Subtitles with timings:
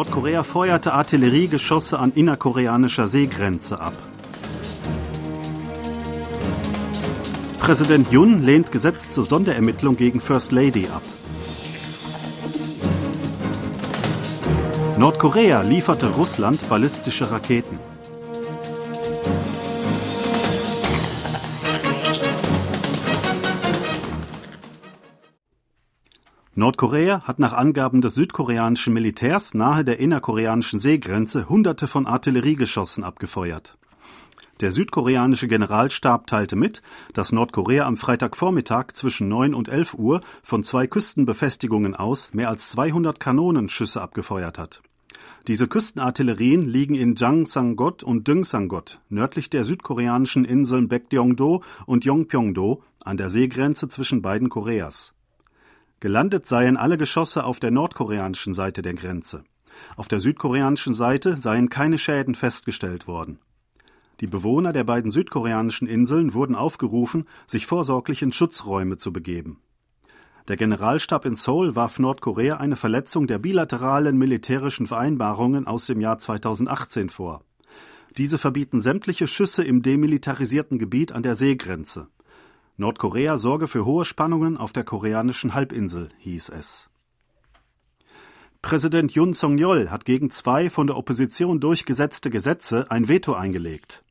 [0.00, 3.92] Nordkorea feuerte Artilleriegeschosse an innerkoreanischer Seegrenze ab.
[7.58, 11.02] Präsident Yun lehnt Gesetz zur Sonderermittlung gegen First Lady ab.
[14.96, 17.78] Nordkorea lieferte Russland ballistische Raketen.
[26.56, 33.78] Nordkorea hat nach Angaben des südkoreanischen Militärs nahe der innerkoreanischen Seegrenze Hunderte von Artilleriegeschossen abgefeuert.
[34.58, 36.82] Der südkoreanische Generalstab teilte mit,
[37.12, 42.70] dass Nordkorea am Freitagvormittag zwischen 9 und 11 Uhr von zwei Küstenbefestigungen aus mehr als
[42.70, 44.82] 200 Kanonenschüsse abgefeuert hat.
[45.46, 53.16] Diese Küstenartillerien liegen in Jangsangot und Dungsangot, nördlich der südkoreanischen Inseln Baekdeongdo und Yongpyongdo, an
[53.16, 55.14] der Seegrenze zwischen beiden Koreas.
[56.00, 59.44] Gelandet seien alle Geschosse auf der nordkoreanischen Seite der Grenze.
[59.96, 63.38] Auf der südkoreanischen Seite seien keine Schäden festgestellt worden.
[64.20, 69.60] Die Bewohner der beiden südkoreanischen Inseln wurden aufgerufen, sich vorsorglich in Schutzräume zu begeben.
[70.48, 76.18] Der Generalstab in Seoul warf Nordkorea eine Verletzung der bilateralen militärischen Vereinbarungen aus dem Jahr
[76.18, 77.44] 2018 vor.
[78.16, 82.08] Diese verbieten sämtliche Schüsse im demilitarisierten Gebiet an der Seegrenze.
[82.80, 86.88] Nordkorea sorge für hohe Spannungen auf der koreanischen Halbinsel, hieß es.
[88.62, 94.02] Präsident Yun Song-yeol hat gegen zwei von der Opposition durchgesetzte Gesetze ein Veto eingelegt.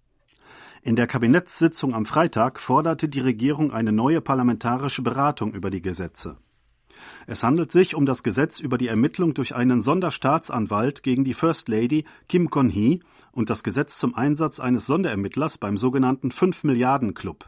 [0.84, 6.38] In der Kabinettssitzung am Freitag forderte die Regierung eine neue parlamentarische Beratung über die Gesetze.
[7.26, 11.70] Es handelt sich um das Gesetz über die Ermittlung durch einen Sonderstaatsanwalt gegen die First
[11.70, 13.00] Lady Kim Kon-hee
[13.32, 17.46] und das Gesetz zum Einsatz eines Sonderermittlers beim sogenannten 5 Milliarden Club.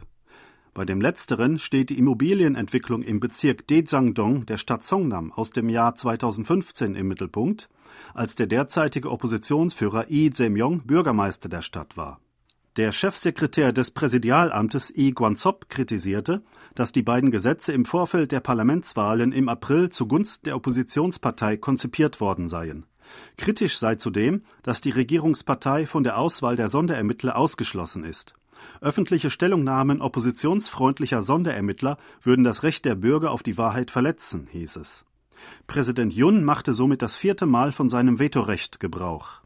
[0.73, 5.95] Bei dem letzteren steht die Immobilienentwicklung im Bezirk Dejangdong der Stadt Songnam aus dem Jahr
[5.95, 7.67] 2015 im Mittelpunkt,
[8.13, 12.21] als der derzeitige Oppositionsführer Lee Jae-myung Bürgermeister der Stadt war.
[12.77, 16.41] Der Chefsekretär des Präsidialamtes Lee Guan-zop kritisierte,
[16.73, 22.47] dass die beiden Gesetze im Vorfeld der Parlamentswahlen im April zugunsten der Oppositionspartei konzipiert worden
[22.47, 22.85] seien.
[23.35, 28.35] Kritisch sei zudem, dass die Regierungspartei von der Auswahl der Sonderermittler ausgeschlossen ist.
[28.81, 35.05] Öffentliche Stellungnahmen oppositionsfreundlicher Sonderermittler würden das Recht der Bürger auf die Wahrheit verletzen, hieß es.
[35.67, 39.41] Präsident Yun machte somit das vierte Mal von seinem Vetorecht Gebrauch.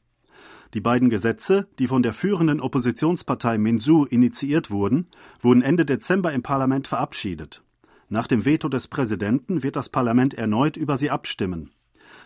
[0.74, 5.08] Die beiden Gesetze, die von der führenden Oppositionspartei Minsu initiiert wurden,
[5.40, 7.64] wurden Ende Dezember im Parlament verabschiedet.
[8.10, 11.72] Nach dem Veto des Präsidenten wird das Parlament erneut über sie abstimmen.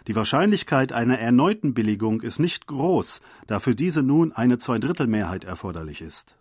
[0.08, 6.02] Die Wahrscheinlichkeit einer erneuten Billigung ist nicht groß, da für diese nun eine Zweidrittelmehrheit erforderlich
[6.02, 6.39] ist.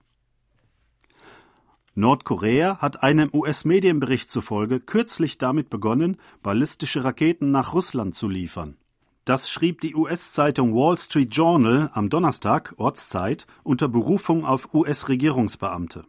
[1.99, 8.77] Nordkorea hat einem US-Medienbericht zufolge kürzlich damit begonnen, ballistische Raketen nach Russland zu liefern.
[9.25, 16.05] Das schrieb die US-Zeitung Wall Street Journal am Donnerstag, Ortszeit, unter Berufung auf US-Regierungsbeamte.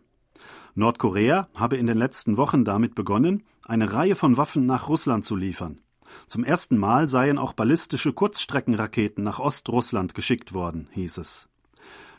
[0.76, 5.36] Nordkorea habe in den letzten Wochen damit begonnen, eine Reihe von Waffen nach Russland zu
[5.36, 5.82] liefern.
[6.28, 11.50] Zum ersten Mal seien auch ballistische Kurzstreckenraketen nach Ostrussland geschickt worden, hieß es.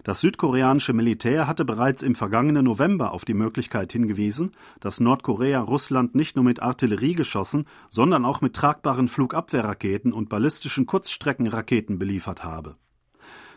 [0.02, 6.14] Das südkoreanische Militär hatte bereits im vergangenen November auf die Möglichkeit hingewiesen, dass Nordkorea Russland
[6.14, 12.76] nicht nur mit Artilleriegeschossen, sondern auch mit tragbaren Flugabwehrraketen und ballistischen Kurzstreckenraketen beliefert habe.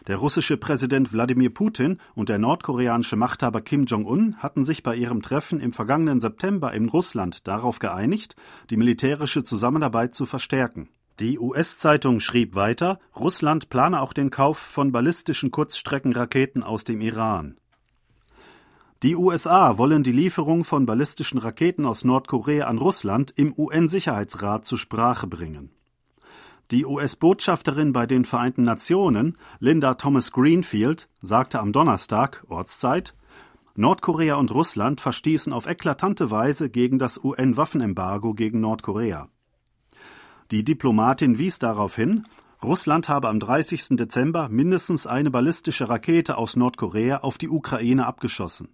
[0.07, 5.21] Der russische Präsident Wladimir Putin und der nordkoreanische Machthaber Kim Jong-un hatten sich bei ihrem
[5.21, 8.35] Treffen im vergangenen September in Russland darauf geeinigt,
[8.69, 10.89] die militärische Zusammenarbeit zu verstärken.
[11.19, 17.57] Die US-Zeitung schrieb weiter, Russland plane auch den Kauf von ballistischen Kurzstreckenraketen aus dem Iran.
[19.03, 24.79] Die USA wollen die Lieferung von ballistischen Raketen aus Nordkorea an Russland im UN-Sicherheitsrat zur
[24.79, 25.69] Sprache bringen.
[26.72, 33.13] Die US-Botschafterin bei den Vereinten Nationen, Linda Thomas Greenfield, sagte am Donnerstag, Ortszeit,
[33.75, 39.29] Nordkorea und Russland verstießen auf eklatante Weise gegen das UN-Waffenembargo gegen Nordkorea.
[40.51, 42.25] Die Diplomatin wies darauf hin,
[42.61, 43.97] Russland habe am 30.
[43.97, 48.69] Dezember mindestens eine ballistische Rakete aus Nordkorea auf die Ukraine abgeschossen.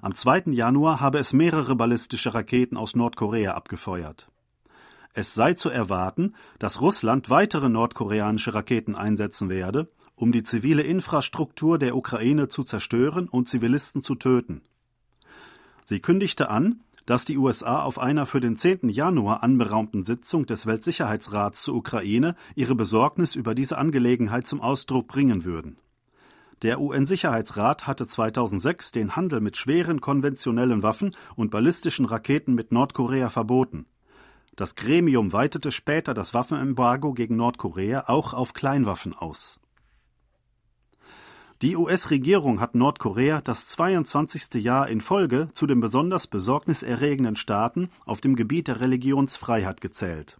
[0.00, 0.44] Am 2.
[0.52, 4.28] Januar habe es mehrere ballistische Raketen aus Nordkorea abgefeuert.
[5.12, 11.78] Es sei zu erwarten, dass Russland weitere nordkoreanische Raketen einsetzen werde, um die zivile Infrastruktur
[11.78, 14.62] der Ukraine zu zerstören und Zivilisten zu töten.
[15.84, 18.88] Sie kündigte an, dass die USA auf einer für den 10.
[18.88, 25.44] Januar anberaumten Sitzung des Weltsicherheitsrats zur Ukraine ihre Besorgnis über diese Angelegenheit zum Ausdruck bringen
[25.44, 25.76] würden.
[26.62, 33.28] Der UN-Sicherheitsrat hatte 2006 den Handel mit schweren konventionellen Waffen und ballistischen Raketen mit Nordkorea
[33.28, 33.86] verboten.
[34.56, 39.60] Das Gremium weitete später das Waffenembargo gegen Nordkorea auch auf Kleinwaffen aus.
[41.64, 44.62] Die US-Regierung hat Nordkorea das 22.
[44.62, 50.38] Jahr in Folge zu den besonders besorgniserregenden Staaten auf dem Gebiet der Religionsfreiheit gezählt.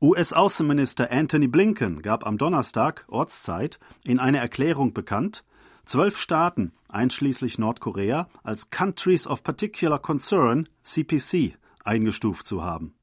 [0.00, 5.44] US-Außenminister Anthony Blinken gab am Donnerstag Ortszeit in einer Erklärung bekannt,
[5.84, 12.94] zwölf Staaten, einschließlich Nordkorea, als Countries of Particular Concern CPC eingestuft zu haben.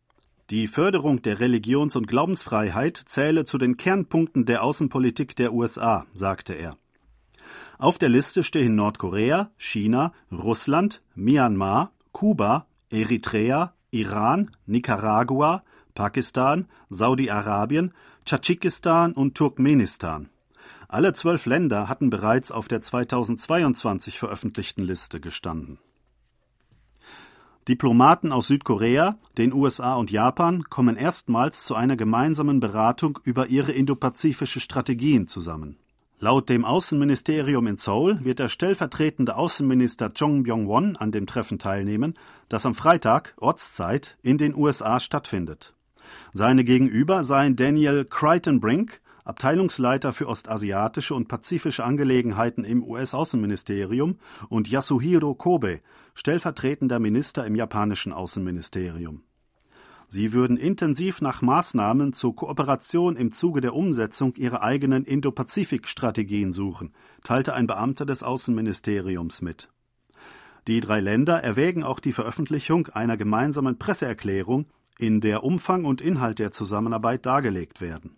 [0.50, 6.54] Die Förderung der Religions- und Glaubensfreiheit zähle zu den Kernpunkten der Außenpolitik der USA, sagte
[6.54, 6.76] er.
[7.78, 15.64] Auf der Liste stehen Nordkorea, China, Russland, Myanmar, Kuba, Eritrea, Iran, Nicaragua,
[15.94, 17.94] Pakistan, Saudi-Arabien,
[18.24, 20.30] Tadschikistan und Turkmenistan.
[20.88, 25.80] Alle zwölf Länder hatten bereits auf der 2022 veröffentlichten Liste gestanden.
[27.68, 33.72] Diplomaten aus Südkorea, den USA und Japan kommen erstmals zu einer gemeinsamen Beratung über ihre
[33.72, 35.80] indopazifische Strategien zusammen.
[36.18, 42.14] Laut dem Außenministerium in Seoul wird der stellvertretende Außenminister Chong Byung-won an dem Treffen teilnehmen,
[42.48, 45.74] das am Freitag Ortszeit in den USA stattfindet.
[46.32, 55.36] Seine Gegenüber seien Daniel Crichton-Brink, Abteilungsleiter für ostasiatische und pazifische Angelegenheiten im US-Außenministerium, und Yasuhiro
[55.36, 55.82] Kobe,
[56.14, 59.24] stellvertretender Minister im japanischen Außenministerium.
[60.08, 66.94] Sie würden intensiv nach Maßnahmen zur Kooperation im Zuge der Umsetzung ihrer eigenen Indo-Pazifik-Strategien suchen,
[67.24, 69.70] teilte ein Beamter des Außenministeriums mit.
[70.68, 74.66] Die drei Länder erwägen auch die Veröffentlichung einer gemeinsamen Presseerklärung,
[74.98, 78.16] in der Umfang und Inhalt der Zusammenarbeit dargelegt werden.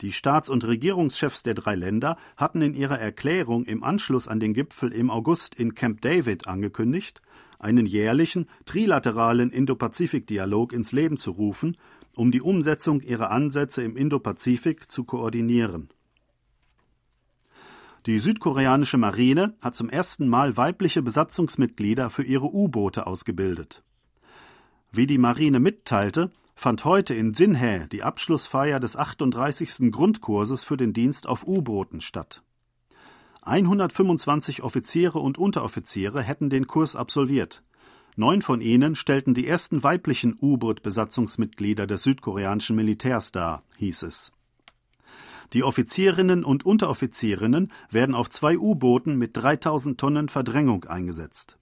[0.00, 4.52] Die Staats- und Regierungschefs der drei Länder hatten in ihrer Erklärung im Anschluss an den
[4.52, 7.22] Gipfel im August in Camp David angekündigt,
[7.64, 11.76] einen jährlichen trilateralen Indo-Pazifik-Dialog ins Leben zu rufen,
[12.16, 15.88] um die Umsetzung ihrer Ansätze im Indo-Pazifik zu koordinieren.
[18.06, 23.82] Die südkoreanische Marine hat zum ersten Mal weibliche Besatzungsmitglieder für ihre U-Boote ausgebildet.
[24.92, 29.90] Wie die Marine mitteilte, fand heute in Sinhä die Abschlussfeier des 38.
[29.90, 32.43] Grundkurses für den Dienst auf U-Booten statt.
[33.46, 37.62] 125 Offiziere und Unteroffiziere hätten den Kurs absolviert.
[38.16, 44.32] Neun von ihnen stellten die ersten weiblichen U-Boot-Besatzungsmitglieder des südkoreanischen Militärs dar, hieß es.
[45.52, 51.58] Die Offizierinnen und Unteroffizierinnen werden auf zwei U-Booten mit 3000 Tonnen Verdrängung eingesetzt.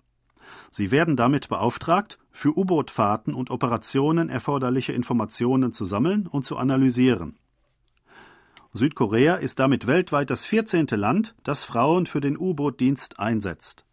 [0.70, 7.38] Sie werden damit beauftragt, für U-Boot-Fahrten und Operationen erforderliche Informationen zu sammeln und zu analysieren.
[8.74, 10.86] Südkorea ist damit weltweit das 14.
[10.92, 13.84] Land, das Frauen für den U-Boot-Dienst einsetzt.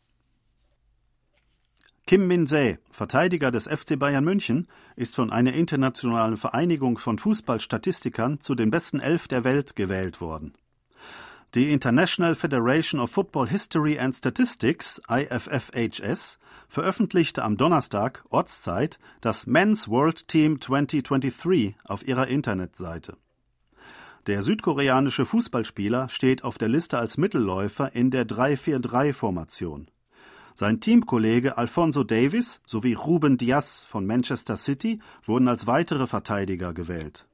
[2.08, 8.56] Kim Min-jae, Verteidiger des FC Bayern München, ist von einer internationalen Vereinigung von Fußballstatistikern zu
[8.56, 10.54] den besten elf der Welt gewählt worden.
[11.56, 19.90] Die International Federation of Football History and Statistics, IFFHS, veröffentlichte am Donnerstag Ortszeit das Men's
[19.90, 23.18] World Team 2023 auf ihrer Internetseite.
[24.30, 29.90] Der südkoreanische Fußballspieler steht auf der Liste als Mittelläufer in der 3-4-3-Formation.
[30.54, 37.26] Sein Teamkollege Alfonso Davis sowie Ruben Diaz von Manchester City wurden als weitere Verteidiger gewählt.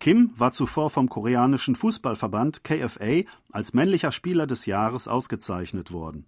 [0.00, 6.26] Kim war zuvor vom koreanischen Fußballverband KFA als männlicher Spieler des Jahres ausgezeichnet worden.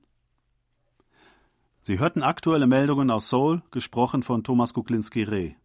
[1.82, 5.56] Sie hörten aktuelle Meldungen aus Seoul, gesprochen von Thomas Kuklinski-Reh.